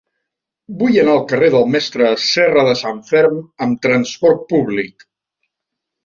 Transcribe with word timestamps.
Vull 0.77 0.95
anar 0.99 1.11
al 1.17 1.25
carrer 1.31 1.49
del 1.55 1.67
Mestre 1.73 2.07
Serradesanferm 2.23 3.37
amb 3.65 3.83
trasport 3.87 4.41
públic. 4.55 5.05